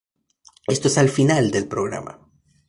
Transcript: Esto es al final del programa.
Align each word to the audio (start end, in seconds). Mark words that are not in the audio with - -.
Esto 0.65 0.87
es 0.87 0.97
al 0.97 1.09
final 1.09 1.51
del 1.51 1.67
programa. 1.67 2.17